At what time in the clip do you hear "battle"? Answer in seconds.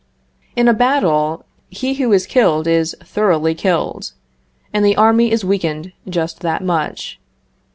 0.73-1.45